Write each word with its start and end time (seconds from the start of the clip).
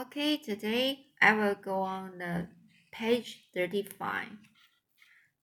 Okay, 0.00 0.38
today 0.38 1.08
I 1.20 1.34
will 1.34 1.56
go 1.56 1.82
on 1.82 2.16
the 2.16 2.46
page 2.90 3.44
35. 3.52 4.28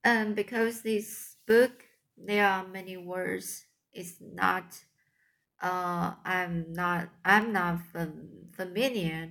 Um, 0.04 0.34
because 0.34 0.82
this 0.82 1.36
book, 1.46 1.84
there 2.16 2.44
are 2.44 2.66
many 2.66 2.96
words. 2.96 3.66
It's 3.92 4.16
not, 4.20 4.64
uh, 5.62 6.14
I'm 6.24 6.72
not, 6.72 7.10
I'm 7.24 7.52
not 7.52 7.82
fam- 7.92 8.48
familiar. 8.50 9.30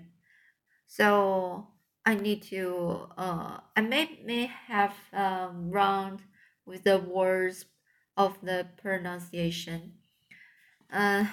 So 0.85 1.67
I 2.05 2.15
need 2.15 2.43
to, 2.43 3.09
uh, 3.17 3.57
I 3.75 3.81
may, 3.81 4.21
may 4.23 4.45
have 4.45 4.95
um, 5.11 5.71
wrong 5.71 6.21
with 6.65 6.85
the 6.85 6.99
words 6.99 7.65
of 8.15 8.39
the 8.41 8.65
pronunciation. 8.81 9.95
Uh, 10.89 11.25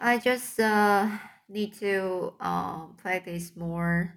I 0.00 0.16
just, 0.16 0.58
uh, 0.58 1.10
need 1.52 1.74
to 1.74 2.32
um, 2.40 2.94
practice 2.96 3.52
more 3.56 4.16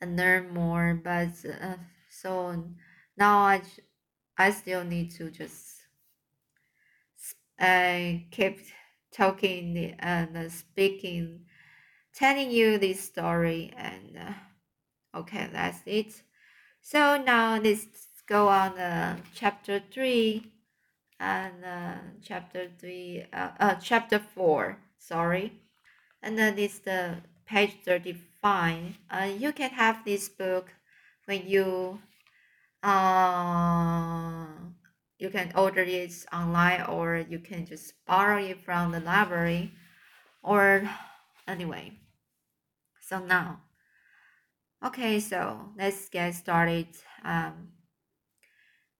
and 0.00 0.16
learn 0.16 0.52
more. 0.52 1.00
But 1.02 1.30
uh, 1.44 1.76
so 2.10 2.64
now 3.16 3.38
I, 3.38 3.62
I 4.36 4.50
still 4.50 4.84
need 4.84 5.10
to 5.12 5.30
just 5.30 5.80
uh, 7.58 8.20
keep 8.30 8.60
talking 9.12 9.96
and 9.98 10.36
uh, 10.36 10.48
speaking, 10.48 11.46
telling 12.14 12.50
you 12.50 12.78
this 12.78 13.00
story. 13.00 13.72
And 13.76 14.18
uh, 14.18 15.18
okay, 15.18 15.48
that's 15.52 15.80
it. 15.86 16.22
So 16.80 17.16
now 17.16 17.58
let's 17.58 17.86
go 18.26 18.48
on 18.48 18.78
uh, 18.78 19.16
chapter 19.34 19.82
three 19.90 20.52
and 21.18 21.64
uh, 21.64 21.94
chapter 22.22 22.68
three, 22.78 23.24
uh, 23.32 23.50
uh, 23.58 23.74
chapter 23.76 24.18
four. 24.18 24.78
Sorry 24.98 25.63
and 26.24 26.38
then 26.38 26.58
it's 26.58 26.78
the 26.80 27.18
page 27.46 27.76
35 27.84 28.98
uh, 29.10 29.28
you 29.38 29.52
can 29.52 29.70
have 29.70 30.04
this 30.04 30.28
book 30.30 30.72
when 31.26 31.46
you 31.46 32.00
uh, 32.82 34.46
you 35.18 35.30
can 35.30 35.52
order 35.54 35.82
it 35.82 36.12
online 36.32 36.82
or 36.82 37.24
you 37.28 37.38
can 37.38 37.66
just 37.66 37.92
borrow 38.06 38.38
it 38.38 38.60
from 38.64 38.92
the 38.92 39.00
library 39.00 39.72
or 40.42 40.88
anyway. 41.46 41.92
So 43.00 43.18
now 43.20 43.60
okay 44.84 45.20
so 45.20 45.70
let's 45.78 46.08
get 46.08 46.34
started. 46.34 46.88
Um, 47.22 47.68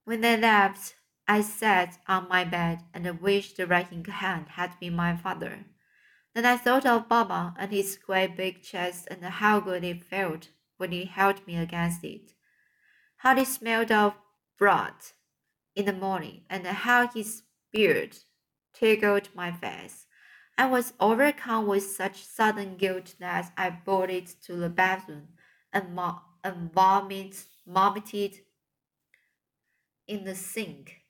when 0.05 0.21
they 0.21 0.37
left 0.37 0.95
i 1.27 1.41
sat 1.41 1.97
on 2.07 2.29
my 2.29 2.45
bed 2.45 2.81
and 2.93 3.21
wished 3.21 3.57
the 3.57 3.67
writing 3.67 4.05
hand 4.05 4.47
had 4.51 4.79
been 4.79 4.95
my 4.95 5.17
father 5.17 5.65
then 6.35 6.45
I 6.45 6.57
thought 6.57 6.85
of 6.85 7.09
Baba 7.09 7.55
and 7.59 7.73
his 7.73 7.97
great 7.97 8.37
big 8.37 8.63
chest 8.63 9.09
and 9.11 9.25
how 9.25 9.61
good 9.61 9.85
it 9.85 10.05
felt 10.05 10.49
when 10.77 10.93
he 10.93 11.05
held 11.05 11.47
me 11.47 11.57
against 11.57 12.05
it. 12.05 12.33
How 13.19 13.37
it 13.37 13.47
smelled 13.47 13.93
of 13.93 14.15
broth 14.59 15.15
in 15.75 15.87
the 15.87 15.93
morning 15.93 16.43
and 16.51 16.67
how 16.67 17.09
his 17.09 17.43
beard 17.73 18.19
tickled 18.73 19.29
my 19.35 19.53
face. 19.53 20.07
I 20.57 20.67
was 20.67 20.93
overcome 21.01 21.67
with 21.67 21.85
such 21.85 22.25
sudden 22.25 22.77
guilt 22.77 23.15
that 23.19 23.53
I 23.57 23.71
bolted 23.71 24.27
to 24.45 24.57
the 24.57 24.69
bathroom 24.69 25.29
and, 25.73 25.95
mo- 25.95 26.21
and 26.45 26.73
vomit, 26.73 27.45
vomited 27.67 28.41
in 30.07 30.25
the 30.25 30.35
sink. 30.35 31.03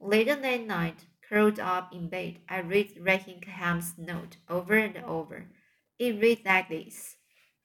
Later 0.00 0.36
that 0.36 0.60
night, 0.62 1.06
Curled 1.28 1.60
up 1.60 1.92
in 1.92 2.08
bed, 2.08 2.38
I 2.48 2.60
read 2.60 2.98
Rahim 2.98 3.40
Khan's 3.40 3.98
note 3.98 4.38
over 4.48 4.74
and 4.74 4.96
over. 4.98 5.50
It 5.98 6.20
read 6.20 6.42
like 6.44 6.70
this 6.70 7.16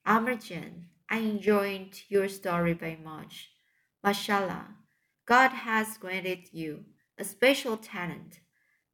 Amir 0.04 0.36
jan, 0.36 0.90
I 1.08 1.18
enjoyed 1.18 1.98
your 2.08 2.28
story 2.28 2.74
very 2.74 2.96
much. 3.02 3.50
Mashallah, 4.02 4.76
God 5.24 5.48
has 5.52 5.96
granted 5.96 6.52
you 6.52 6.84
a 7.18 7.24
special 7.24 7.78
talent. 7.78 8.40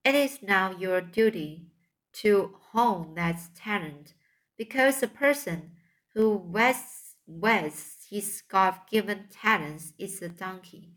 It 0.05 0.15
is 0.15 0.41
now 0.41 0.71
your 0.71 1.01
duty 1.01 1.67
to 2.13 2.55
hone 2.71 3.15
that 3.17 3.41
talent 3.57 4.15
because 4.57 5.03
a 5.03 5.09
person 5.09 5.73
who 6.15 6.37
wastes, 6.37 7.17
wastes 7.27 8.07
his 8.09 8.43
God 8.49 8.75
given 8.89 9.25
talents 9.31 9.95
is 9.99 10.23
a 10.23 10.29
donkey. 10.29 10.95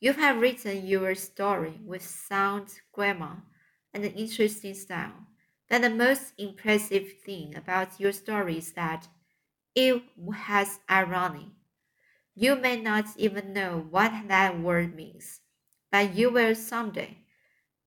You 0.00 0.12
have 0.12 0.40
written 0.40 0.86
your 0.86 1.14
story 1.16 1.80
with 1.84 2.02
sound 2.02 2.80
grammar 2.92 3.42
and 3.92 4.04
an 4.04 4.12
interesting 4.12 4.74
style. 4.74 5.26
But 5.68 5.82
the 5.82 5.90
most 5.90 6.34
impressive 6.38 7.14
thing 7.24 7.56
about 7.56 7.98
your 7.98 8.12
story 8.12 8.58
is 8.58 8.72
that 8.74 9.08
it 9.74 10.02
has 10.34 10.80
irony. 10.88 11.52
You 12.34 12.56
may 12.56 12.80
not 12.80 13.06
even 13.16 13.52
know 13.52 13.86
what 13.90 14.28
that 14.28 14.60
word 14.60 14.94
means, 14.94 15.40
but 15.90 16.14
you 16.14 16.30
will 16.30 16.54
someday. 16.54 17.18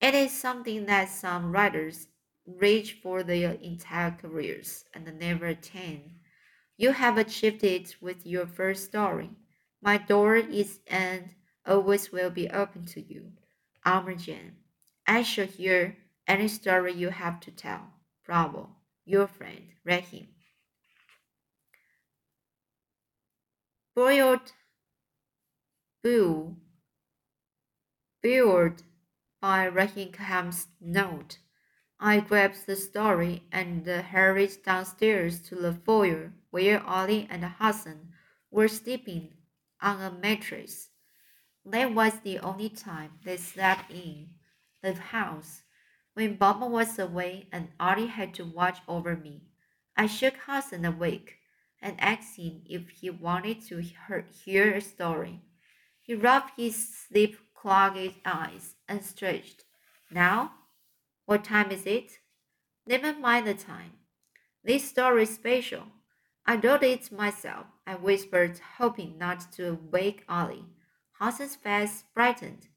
It 0.01 0.15
is 0.15 0.31
something 0.31 0.85
that 0.87 1.09
some 1.09 1.51
writers 1.51 2.07
reach 2.45 2.93
for 2.93 3.23
their 3.23 3.53
entire 3.53 4.11
careers 4.11 4.85
and 4.93 5.05
never 5.19 5.47
attain. 5.47 6.19
You 6.77 6.91
have 6.93 7.17
achieved 7.17 7.63
it 7.63 7.95
with 8.01 8.25
your 8.25 8.47
first 8.47 8.85
story. 8.85 9.31
My 9.81 9.97
door 9.97 10.37
is 10.37 10.79
an 10.87 11.35
always 11.67 12.11
will 12.11 12.29
be 12.29 12.49
open 12.49 12.85
to 12.85 13.01
you. 13.01 13.33
Amir 13.85 14.15
jan. 14.15 14.55
I 15.05 15.21
shall 15.23 15.47
hear 15.47 15.97
any 16.27 16.47
story 16.47 16.93
you 16.93 17.09
have 17.09 17.39
to 17.41 17.51
tell. 17.51 17.93
Bravo. 18.25 18.75
Your 19.05 19.27
friend, 19.27 19.71
Rahim. 19.85 20.27
Boiled 23.95 24.51
Boo 26.03 26.57
Build 28.21 28.83
by 29.39 29.67
Rahim's 29.67 30.67
note. 30.81 31.37
I 31.99 32.19
grabbed 32.19 32.65
the 32.65 32.75
story 32.75 33.43
and 33.51 33.87
hurried 33.87 34.57
downstairs 34.63 35.41
to 35.43 35.55
the 35.55 35.73
foyer 35.73 36.33
where 36.49 36.83
Ali 36.83 37.27
and 37.29 37.43
Hassan 37.43 38.13
were 38.51 38.67
sleeping 38.67 39.33
on 39.81 40.01
a 40.01 40.11
mattress. 40.11 40.89
That 41.69 41.93
was 41.93 42.13
the 42.23 42.39
only 42.39 42.69
time 42.69 43.19
they 43.25 43.35
slept 43.35 43.91
in 43.91 44.29
the 44.81 44.93
house. 44.93 45.63
When 46.13 46.35
Baba 46.35 46.65
was 46.65 46.97
away 46.97 47.47
and 47.51 47.67
Ali 47.77 48.07
had 48.07 48.33
to 48.35 48.45
watch 48.45 48.79
over 48.87 49.17
me, 49.17 49.41
I 49.97 50.07
shook 50.07 50.35
Hassan 50.45 50.85
awake 50.85 51.39
and 51.81 51.99
asked 51.99 52.37
him 52.37 52.61
if 52.65 52.89
he 52.89 53.09
wanted 53.09 53.61
to 53.67 53.79
hear 53.79 54.71
a 54.71 54.79
story. 54.81 55.41
He 56.01 56.15
rubbed 56.15 56.51
his 56.55 56.87
sleep-clogged 57.09 58.15
eyes 58.25 58.75
and 58.87 59.03
stretched. 59.03 59.65
Now? 60.09 60.53
What 61.25 61.43
time 61.43 61.71
is 61.71 61.85
it? 61.85 62.19
Never 62.85 63.13
mind 63.13 63.45
the 63.45 63.53
time. 63.53 63.91
This 64.63 64.87
story 64.87 65.23
is 65.23 65.35
special. 65.35 65.83
I 66.45 66.55
wrote 66.55 66.83
it 66.83 67.11
myself, 67.11 67.65
I 67.85 67.95
whispered, 67.95 68.61
hoping 68.77 69.17
not 69.17 69.51
to 69.53 69.77
wake 69.91 70.23
Ali. 70.29 70.63
Hassan's 71.19 71.55
face 71.55 72.03
brightened. 72.13 72.67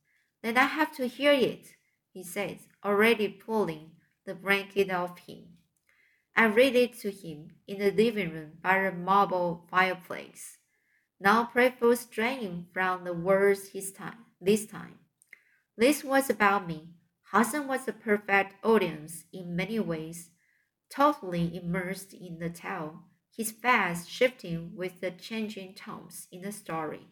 Then 0.43 0.56
I 0.56 0.65
have 0.65 0.95
to 0.97 1.06
hear 1.06 1.33
it, 1.33 1.75
he 2.12 2.23
said, 2.23 2.61
already 2.84 3.28
pulling 3.28 3.91
the 4.25 4.34
blanket 4.34 4.91
off 4.91 5.19
him. 5.19 5.59
I 6.34 6.47
read 6.47 6.75
it 6.75 6.99
to 7.01 7.11
him 7.11 7.51
in 7.67 7.78
the 7.78 7.91
living 7.91 8.33
room 8.33 8.53
by 8.62 8.83
the 8.83 8.93
marble 8.93 9.67
fireplace. 9.71 10.59
Now 11.21 11.45
playful 11.45 11.97
straying 11.97 12.69
from 12.73 13.05
the 13.05 13.12
words 13.12 13.69
his 13.69 13.93
time, 13.93 14.25
this 14.41 14.65
time. 14.65 15.01
This 15.77 16.03
was 16.03 16.31
about 16.31 16.67
me. 16.67 16.95
Hassan 17.33 17.69
was 17.69 17.87
a 17.87 17.93
perfect 17.93 18.55
audience 18.65 19.25
in 19.33 19.55
many 19.55 19.78
ways, 19.78 20.31
totally 20.91 21.55
immersed 21.57 22.15
in 22.15 22.39
the 22.39 22.48
tale, 22.48 23.01
his 23.37 23.53
face 23.53 24.07
shifting 24.07 24.72
with 24.75 25.01
the 25.01 25.10
changing 25.10 25.75
tones 25.75 26.27
in 26.33 26.41
the 26.41 26.53
story. 26.53 27.09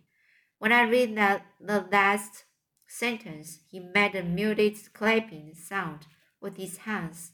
When 0.58 0.72
I 0.72 0.82
read 0.82 1.16
that 1.16 1.46
the 1.60 1.87
last 1.90 2.44
sentence, 2.87 3.60
he 3.70 3.78
made 3.78 4.14
a 4.16 4.22
muted 4.22 4.76
clapping 4.93 5.55
sound 5.55 6.06
with 6.40 6.56
his 6.56 6.78
hands. 6.78 7.32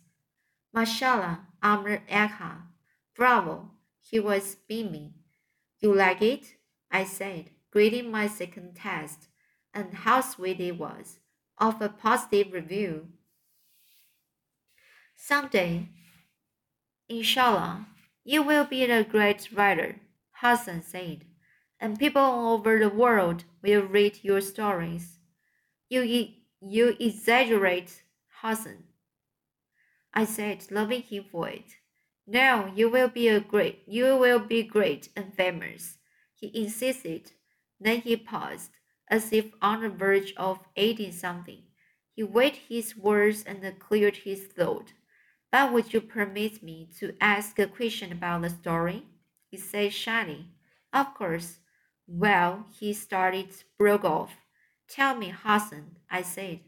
Mashallah, 0.72 1.46
Amir 1.62 2.02
agha. 2.10 2.64
Bravo. 3.16 3.70
He 4.00 4.20
was 4.20 4.56
beaming. 4.68 5.14
You 5.80 5.94
like 5.94 6.20
it? 6.20 6.56
I 6.90 7.04
said, 7.04 7.50
greeting 7.70 8.10
my 8.10 8.26
second 8.26 8.76
test, 8.76 9.28
and 9.72 9.94
how 9.94 10.20
sweet 10.20 10.60
it 10.60 10.78
was, 10.78 11.18
of 11.58 11.80
a 11.80 11.88
positive 11.88 12.52
review. 12.52 13.08
Someday, 15.16 15.88
inshallah, 17.08 17.86
you 18.24 18.42
will 18.42 18.64
be 18.64 18.84
a 18.84 19.02
great 19.02 19.48
writer, 19.52 20.00
Hassan 20.32 20.82
said 20.82 21.24
and 21.84 21.98
people 21.98 22.22
all 22.22 22.54
over 22.54 22.78
the 22.78 22.88
world 22.88 23.44
will 23.60 23.82
read 23.82 24.18
your 24.22 24.40
stories. 24.40 25.18
You, 25.90 26.28
you 26.62 26.96
exaggerate, 26.98 28.04
Hassan. 28.40 28.84
I 30.14 30.24
said, 30.24 30.64
loving 30.70 31.02
him 31.02 31.26
for 31.30 31.50
it. 31.50 31.76
No, 32.26 32.72
you 32.74 32.88
will 32.88 33.08
be 33.08 33.28
a 33.28 33.38
great 33.38 33.82
you 33.86 34.16
will 34.16 34.38
be 34.38 34.62
great 34.62 35.10
and 35.14 35.34
famous, 35.34 35.98
he 36.34 36.50
insisted. 36.58 37.32
Then 37.78 38.00
he 38.00 38.16
paused, 38.16 38.70
as 39.08 39.30
if 39.30 39.52
on 39.60 39.82
the 39.82 39.90
verge 39.90 40.32
of 40.38 40.60
adding 40.78 41.12
something. 41.12 41.64
He 42.16 42.22
weighed 42.22 42.56
his 42.66 42.96
words 42.96 43.44
and 43.46 43.78
cleared 43.78 44.16
his 44.16 44.46
throat. 44.46 44.94
But 45.52 45.70
would 45.70 45.92
you 45.92 46.00
permit 46.00 46.62
me 46.62 46.88
to 46.98 47.14
ask 47.20 47.58
a 47.58 47.66
question 47.66 48.10
about 48.10 48.40
the 48.40 48.48
story? 48.48 49.02
he 49.50 49.58
said 49.58 49.92
shyly. 49.92 50.46
Of 50.90 51.12
course. 51.12 51.58
Well, 52.06 52.66
he 52.78 52.94
started, 52.94 53.62
broke 53.76 54.04
off. 54.04 54.38
Tell 54.88 55.14
me, 55.16 55.28
Hassan, 55.28 55.96
I 56.10 56.22
said. 56.22 56.60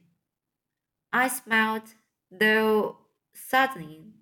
I 1.13 1.27
smiled, 1.27 1.95
though 2.31 2.99
suddenly 3.35 4.13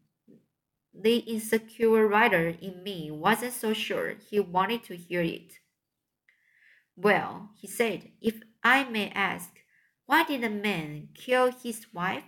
the 0.94 1.18
insecure 1.18 2.06
writer 2.06 2.48
in 2.60 2.82
me 2.82 3.10
wasn't 3.10 3.52
so 3.52 3.74
sure 3.74 4.14
he 4.14 4.40
wanted 4.40 4.82
to 4.84 4.96
hear 4.96 5.20
it. 5.20 5.58
Well, 6.96 7.50
he 7.54 7.68
said, 7.68 8.10
if 8.20 8.40
I 8.64 8.82
may 8.84 9.10
ask, 9.10 9.62
why 10.06 10.24
did 10.24 10.42
a 10.42 10.50
man 10.50 11.08
kill 11.14 11.52
his 11.52 11.92
wife? 11.92 12.24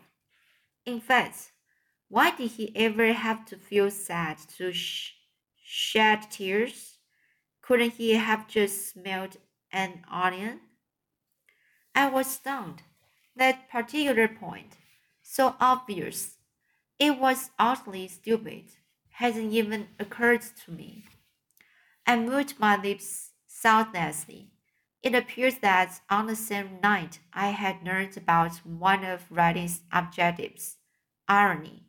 In 0.87 1.01
fact, 1.01 1.53
why 2.09 2.31
did 2.37 2.53
he 2.53 2.75
ever 2.77 3.13
have 3.13 3.47
to 3.47 3.57
feel 3.59 3.91
sad 3.91 4.39
to 4.59 4.73
sh 4.73 5.15
shed 5.57 6.31
tears? 6.31 6.96
Couldn't 7.67 7.95
he 7.95 8.13
have 8.13 8.47
just 8.47 8.93
smelled 8.93 9.39
an 9.73 10.05
onion? 10.09 10.61
I 11.97 12.09
was 12.09 12.29
stunned. 12.29 12.83
That 13.35 13.69
particular 13.69 14.29
point, 14.29 14.77
so 15.21 15.57
obvious, 15.61 16.37
it 16.99 17.19
was 17.19 17.51
utterly 17.59 18.07
stupid, 18.07 18.67
hadn't 19.11 19.51
even 19.51 19.89
occurred 19.99 20.43
to 20.65 20.71
me. 20.71 21.07
I 22.07 22.17
moved 22.17 22.61
my 22.61 22.81
lips 22.81 23.33
soundlessly. 23.49 24.53
It 25.03 25.17
appears 25.17 25.57
that 25.59 26.01
on 26.09 26.29
the 26.29 26.37
same 26.37 26.79
night 26.81 27.19
I 27.33 27.49
had 27.49 27.85
learned 27.85 28.17
about 28.17 28.59
one 28.59 29.05
of 29.05 29.31
writing's 29.31 29.81
objectives, 29.93 30.77
irony. 31.27 31.89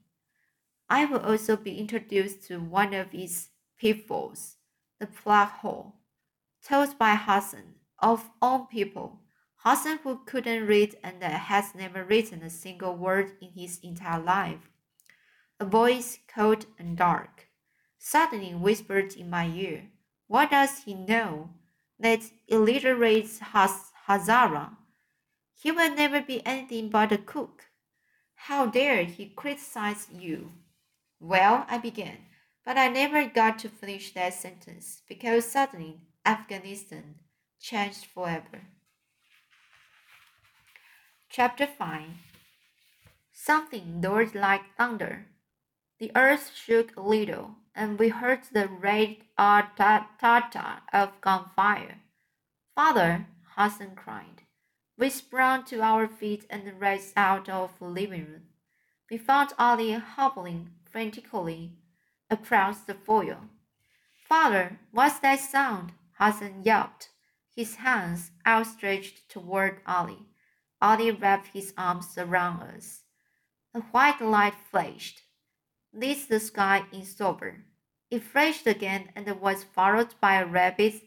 I 0.90 1.06
will 1.06 1.20
also 1.22 1.56
be 1.56 1.78
introduced 1.78 2.48
to 2.48 2.60
one 2.60 2.96
of 2.96 3.14
its 3.14 3.50
pitfalls, 3.80 4.57
the 5.00 5.08
plug 5.08 5.50
hole. 5.50 5.96
Told 6.64 6.98
by 6.98 7.16
Hassan, 7.16 7.76
of 8.00 8.30
all 8.42 8.66
people, 8.66 9.22
Hassan 9.58 10.00
who 10.04 10.22
couldn't 10.26 10.68
read 10.68 10.96
and 11.04 11.22
has 11.24 11.74
never 11.76 12.04
written 12.04 12.44
a 12.44 12.50
single 12.50 12.96
word 12.96 13.34
in 13.42 13.50
his 13.50 13.80
entire 13.84 14.22
life. 14.22 14.70
A 15.60 15.66
voice 15.66 16.20
cold 16.28 16.68
and 16.78 16.96
dark 16.96 17.48
suddenly 17.98 18.54
whispered 18.54 19.16
in 19.16 19.30
my 19.30 19.48
ear, 19.48 19.90
What 20.28 20.52
does 20.52 20.84
he 20.86 20.94
know? 20.94 21.50
That 22.00 22.22
illiterate 22.48 23.40
Haz- 23.40 23.92
Hazara. 24.08 24.78
He 25.56 25.72
will 25.72 25.96
never 25.96 26.22
be 26.22 26.46
anything 26.46 26.90
but 26.90 27.12
a 27.12 27.18
cook. 27.18 27.66
How 28.36 28.68
dare 28.68 29.04
he 29.04 29.30
criticize 29.30 30.08
you? 30.12 30.52
Well, 31.20 31.66
I 31.68 31.80
began, 31.80 32.20
but 32.68 32.78
I 32.78 32.90
never 32.90 33.24
got 33.24 33.60
to 33.60 33.70
finish 33.70 34.12
that 34.12 34.34
sentence 34.34 35.02
because 35.08 35.46
suddenly 35.46 36.02
Afghanistan 36.26 37.16
changed 37.62 38.08
forever. 38.08 38.64
Chapter 41.30 41.66
5 41.66 42.02
Something 43.32 44.02
roared 44.02 44.36
like 44.36 44.76
thunder. 44.78 45.28
The 46.00 46.12
earth 46.14 46.52
shook 46.54 46.98
a 46.98 47.02
little, 47.02 47.52
and 47.74 47.98
we 47.98 48.10
heard 48.10 48.42
the 48.52 48.68
red 48.68 49.16
ta-ta 49.38 50.82
of 50.92 51.22
gunfire. 51.22 52.00
Father, 52.76 53.28
Hassan 53.56 53.96
cried. 53.96 54.42
We 54.98 55.10
sprang 55.10 55.64
to 55.66 55.82
our 55.82 56.06
feet 56.06 56.46
and 56.50 56.82
raced 56.82 57.14
out 57.16 57.48
of 57.48 57.80
the 57.80 57.86
living 57.86 58.26
room. 58.26 58.48
We 59.10 59.18
found 59.18 59.54
Ali 59.58 59.94
hobbling 59.94 60.72
frantically 60.92 61.72
across 62.30 62.82
the 62.82 62.94
foyer. 62.94 63.40
Father, 64.28 64.80
what's 64.92 65.20
that 65.20 65.40
sound? 65.40 65.94
Hassan 66.14 66.64
yelped, 66.64 67.10
his 67.56 67.76
hands 67.76 68.32
outstretched 68.46 69.30
toward 69.30 69.82
Ali. 69.86 70.28
Ali 70.82 71.12
wrapped 71.12 71.48
his 71.48 71.74
arms 71.78 72.18
around 72.18 72.62
us. 72.62 73.02
A 73.74 73.80
white 73.80 74.22
light 74.22 74.56
flashed. 74.72 75.22
This 75.94 76.26
the 76.26 76.40
sky 76.40 76.86
in 76.92 77.06
sober. 77.06 77.64
It 78.10 78.24
flashed 78.24 78.68
again 78.68 79.10
and 79.16 79.28
was 79.42 79.64
followed 79.64 80.14
by 80.22 80.36
a 80.36 80.46
rapid 80.46 81.02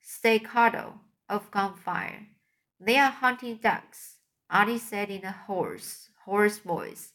staccato 0.00 1.00
of 1.28 1.50
gunfire. 1.50 2.26
They 2.80 2.98
are 2.98 3.10
hunting 3.10 3.56
ducks, 3.56 4.16
Ali 4.50 4.78
said 4.78 5.10
in 5.10 5.24
a 5.24 5.32
hoarse, 5.32 6.08
hoarse 6.24 6.58
voice. 6.58 7.12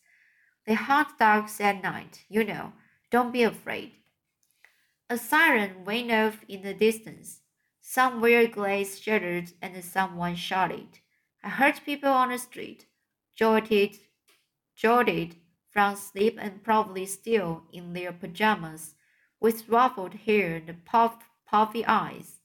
They 0.65 0.73
hunt 0.73 1.17
ducks 1.19 1.59
at 1.59 1.83
night, 1.83 2.25
you 2.29 2.43
know. 2.43 2.73
Don't 3.11 3.33
be 3.33 3.43
afraid. 3.43 3.93
A 5.09 5.17
siren 5.17 5.83
went 5.85 6.11
off 6.11 6.43
in 6.47 6.61
the 6.61 6.73
distance. 6.73 7.41
Some 7.81 8.21
weird 8.21 8.51
glass 8.51 8.99
shattered 8.99 9.51
and 9.61 9.83
someone 9.83 10.35
shouted. 10.35 10.99
I 11.43 11.49
heard 11.49 11.81
people 11.83 12.09
on 12.09 12.29
the 12.29 12.37
street, 12.37 12.85
jolted, 13.35 13.97
jolted 14.75 15.37
from 15.71 15.95
sleep 15.95 16.37
and 16.39 16.63
probably 16.63 17.05
still 17.05 17.63
in 17.73 17.93
their 17.93 18.11
pajamas, 18.11 18.95
with 19.39 19.67
ruffled 19.69 20.13
hair 20.13 20.61
and 20.67 20.85
puff, 20.85 21.17
puffy 21.47 21.85
eyes. 21.85 22.41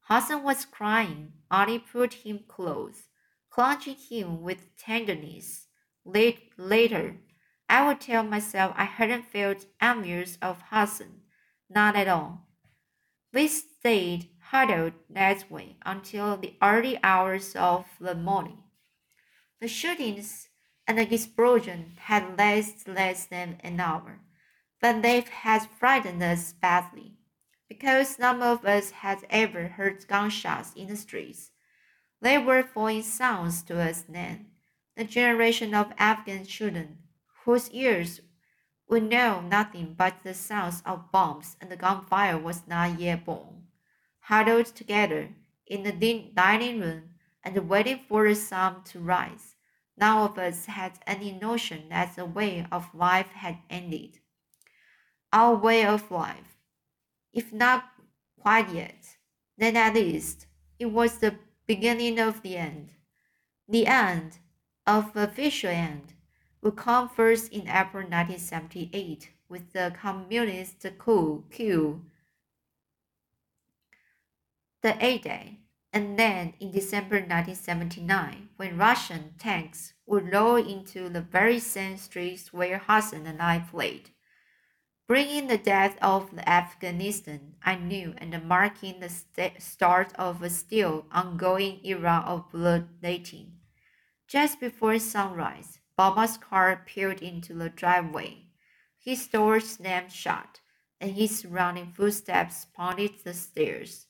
Hassan 0.00 0.42
was 0.42 0.66
crying. 0.66 1.32
Ali 1.50 1.78
pulled 1.78 2.12
him 2.12 2.40
close, 2.46 3.08
clutching 3.48 3.96
him 3.96 4.42
with 4.42 4.76
tenderness. 4.76 5.68
Late, 6.04 6.50
later, 6.58 7.16
I 7.68 7.86
would 7.86 8.00
tell 8.00 8.22
myself 8.22 8.74
I 8.76 8.84
hadn't 8.84 9.26
felt 9.26 9.66
envious 9.80 10.38
of 10.42 10.62
Hassan, 10.70 11.22
not 11.70 11.96
at 11.96 12.08
all. 12.08 12.46
We 13.32 13.48
stayed 13.48 14.28
huddled 14.50 14.92
that 15.10 15.50
way 15.50 15.76
until 15.84 16.36
the 16.36 16.54
early 16.62 16.98
hours 17.02 17.56
of 17.56 17.86
the 18.00 18.14
morning. 18.14 18.58
The 19.60 19.68
shootings 19.68 20.48
and 20.86 20.98
the 20.98 21.12
explosion 21.12 21.94
had 21.96 22.38
lasted 22.38 22.94
less 22.94 23.26
than 23.26 23.58
an 23.64 23.80
hour, 23.80 24.20
but 24.80 25.02
they 25.02 25.22
had 25.22 25.66
frightened 25.78 26.22
us 26.22 26.52
badly, 26.52 27.14
because 27.68 28.18
none 28.18 28.42
of 28.42 28.64
us 28.66 28.90
had 28.90 29.24
ever 29.30 29.68
heard 29.68 30.06
gunshots 30.06 30.72
in 30.76 30.88
the 30.88 30.96
streets. 30.96 31.50
They 32.20 32.38
were 32.38 32.62
foreign 32.62 33.02
sounds 33.02 33.62
to 33.64 33.80
us 33.80 34.04
then, 34.08 34.50
the 34.96 35.04
generation 35.04 35.74
of 35.74 35.92
Afghan 35.98 36.44
children 36.44 36.98
whose 37.44 37.70
ears 37.70 38.20
would 38.88 39.02
know 39.02 39.40
nothing 39.40 39.94
but 39.96 40.22
the 40.22 40.34
sounds 40.34 40.82
of 40.86 41.10
bombs 41.12 41.56
and 41.60 41.70
the 41.70 41.76
gunfire 41.76 42.38
was 42.38 42.66
not 42.66 42.98
yet 42.98 43.24
born. 43.24 43.64
Huddled 44.20 44.66
together 44.66 45.30
in 45.66 45.82
the 45.82 45.92
dining 46.34 46.80
room 46.80 47.10
and 47.42 47.68
waiting 47.68 48.00
for 48.08 48.26
the 48.26 48.34
sun 48.34 48.82
to 48.84 48.98
rise, 48.98 49.56
none 49.96 50.18
of 50.18 50.38
us 50.38 50.66
had 50.66 50.98
any 51.06 51.32
notion 51.32 51.88
that 51.90 52.16
the 52.16 52.24
way 52.24 52.66
of 52.72 52.94
life 52.94 53.32
had 53.32 53.58
ended. 53.68 54.18
Our 55.32 55.54
way 55.54 55.84
of 55.84 56.10
life, 56.10 56.56
if 57.32 57.52
not 57.52 57.84
quite 58.40 58.70
yet, 58.70 59.16
then 59.58 59.76
at 59.76 59.94
least 59.94 60.46
it 60.78 60.86
was 60.86 61.18
the 61.18 61.34
beginning 61.66 62.18
of 62.18 62.42
the 62.42 62.56
end. 62.56 62.90
The 63.68 63.86
end 63.86 64.38
of 64.86 65.16
official 65.16 65.70
end 65.70 66.13
would 66.64 66.76
come 66.76 67.10
first 67.10 67.52
in 67.52 67.68
April 67.68 68.02
1978 68.02 69.30
with 69.50 69.74
the 69.74 69.94
communist 70.00 70.86
coup, 70.98 71.44
coup 71.54 72.00
d'état, 74.82 75.56
and 75.92 76.18
then 76.18 76.54
in 76.60 76.70
December 76.70 77.16
1979 77.16 78.48
when 78.56 78.78
Russian 78.78 79.34
tanks 79.38 79.92
would 80.06 80.32
roll 80.32 80.56
into 80.56 81.10
the 81.10 81.20
very 81.20 81.58
same 81.60 81.98
streets 81.98 82.50
where 82.50 82.78
Hassan 82.78 83.26
and 83.26 83.42
I 83.42 83.58
played, 83.58 84.10
bringing 85.06 85.48
the 85.48 85.58
death 85.58 85.98
of 86.00 86.34
the 86.34 86.48
Afghanistan 86.48 87.56
I 87.62 87.74
knew 87.74 88.14
and 88.16 88.42
marking 88.48 89.00
the 89.00 89.10
st 89.10 89.60
start 89.60 90.14
of 90.14 90.42
a 90.42 90.48
still 90.48 91.04
ongoing 91.12 91.80
era 91.84 92.24
of 92.26 92.50
bloodletting. 92.50 93.52
Just 94.26 94.60
before 94.60 94.98
sunrise, 94.98 95.80
Baba's 95.96 96.36
car 96.38 96.82
peeled 96.86 97.22
into 97.22 97.54
the 97.54 97.68
driveway. 97.70 98.46
His 98.98 99.26
door 99.26 99.60
slammed 99.60 100.12
shut, 100.12 100.60
and 101.00 101.12
his 101.12 101.38
surrounding 101.38 101.92
footsteps 101.92 102.66
pounded 102.74 103.12
the 103.22 103.34
stairs. 103.34 104.06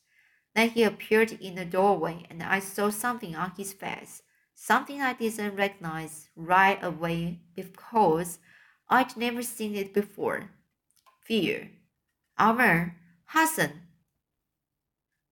Then 0.55 0.71
he 0.71 0.85
appeared 0.85 1.33
in 1.33 1.57
the 1.57 1.65
doorway, 1.65 2.25
and 2.31 2.43
I 2.43 2.61
saw 2.61 2.91
something 2.91 3.35
on 3.35 3.53
his 3.57 3.73
face, 3.73 4.23
something 4.55 5.03
I 5.03 5.13
didn't 5.15 5.57
recognize 5.57 6.29
right 6.37 6.83
away 6.83 7.41
because 7.55 8.39
I'd 8.89 9.17
never 9.17 9.43
seen 9.43 9.75
it 9.75 9.93
before. 9.93 10.51
fear. 11.25 11.71
Amir, 12.39 12.97
Hassan! 13.27 13.83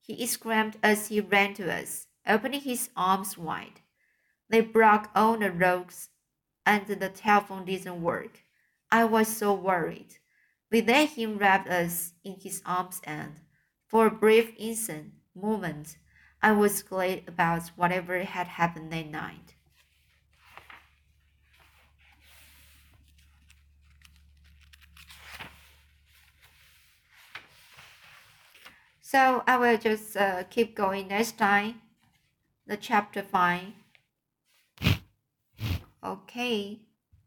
He 0.01 0.23
exclaimed 0.23 0.79
as 0.83 1.09
he 1.09 1.21
ran 1.21 1.55
to 1.55 1.73
us, 1.73 2.07
opening 2.27 2.63
his 2.63 2.91
arms 2.97 3.39
wide. 3.39 3.81
They 4.49 4.61
broke 4.61 5.09
all 5.15 5.39
the 5.39 5.53
ropes 5.53 6.09
and 6.65 6.87
the 6.87 7.09
telephone 7.09 7.65
didn't 7.65 8.03
work. 8.03 8.41
I 8.91 9.05
was 9.05 9.29
so 9.29 9.55
worried. 9.55 10.19
We 10.71 10.83
let 10.83 11.11
him 11.11 11.39
wrap 11.39 11.69
us 11.69 12.13
in 12.25 12.37
his 12.41 12.63
arms 12.65 13.01
and, 13.05 13.41
for 13.87 14.07
a 14.07 14.11
brief 14.11 14.55
instant 14.59 15.13
moment, 15.35 15.97
I 16.43 16.53
was 16.53 16.83
glad 16.83 17.23
about 17.27 17.69
whatever 17.77 18.19
had 18.19 18.47
happened 18.49 18.93
that 18.93 19.11
night. 19.11 19.55
So 29.01 29.45
I 29.47 29.59
will 29.59 29.77
just 29.77 30.17
uh, 30.17 30.45
keep 30.45 30.75
going 30.75 31.09
next 31.09 31.37
time. 31.37 31.83
The 32.67 32.79
chapter 32.79 33.23
5. 33.23 33.82
Okay. 36.05 36.81